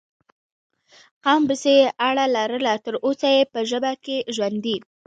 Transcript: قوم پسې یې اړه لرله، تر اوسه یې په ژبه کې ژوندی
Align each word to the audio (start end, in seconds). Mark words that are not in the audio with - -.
قوم 1.23 1.43
پسې 1.49 1.71
یې 1.79 1.87
اړه 2.07 2.25
لرله، 2.35 2.73
تر 2.85 2.95
اوسه 3.05 3.27
یې 3.35 3.43
په 3.53 3.59
ژبه 3.69 3.91
کې 4.03 4.17
ژوندی 4.35 4.77